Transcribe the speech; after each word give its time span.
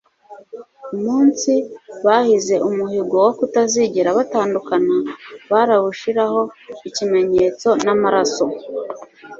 umunsi, 0.95 1.53
bahize 2.05 2.55
umuhigo 2.67 3.15
wo 3.25 3.31
kutazigera 3.39 4.15
batandukana, 4.17 4.95
barawushiraho 5.51 6.41
ikimenyetso 6.87 7.69
n'amaraso 7.83 8.45